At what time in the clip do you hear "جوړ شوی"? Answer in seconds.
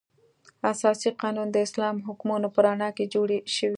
3.13-3.69